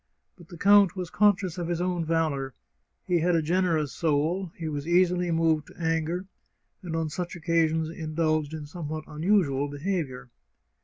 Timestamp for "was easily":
4.67-5.29